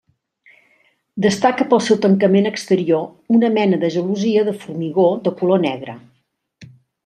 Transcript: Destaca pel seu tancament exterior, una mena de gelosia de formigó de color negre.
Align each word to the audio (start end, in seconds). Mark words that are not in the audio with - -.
Destaca 1.25 1.67
pel 1.73 1.83
seu 1.87 1.99
tancament 2.07 2.49
exterior, 2.51 3.05
una 3.37 3.53
mena 3.59 3.81
de 3.85 3.93
gelosia 3.99 4.49
de 4.49 4.57
formigó 4.65 5.07
de 5.29 5.39
color 5.43 5.63
negre. 5.71 6.01